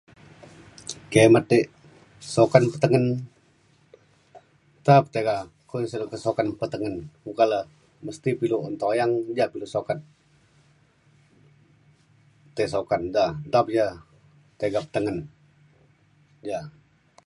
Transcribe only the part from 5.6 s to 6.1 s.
kumin sik